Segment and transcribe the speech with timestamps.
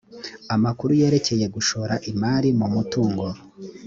[0.55, 3.25] amakuru yerekeye gushora imari mu mutungo